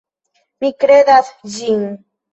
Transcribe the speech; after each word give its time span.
Mi 0.65 0.71
kredas 0.85 1.31
ĝin. 1.59 1.87